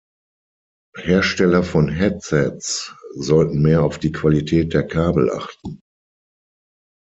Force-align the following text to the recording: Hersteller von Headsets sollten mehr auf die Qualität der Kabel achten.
Hersteller 0.97 1.61
von 1.61 1.87
Headsets 1.87 2.95
sollten 3.13 3.61
mehr 3.61 3.83
auf 3.83 3.99
die 3.99 4.11
Qualität 4.11 4.73
der 4.73 4.87
Kabel 4.87 5.29
achten. 5.29 5.79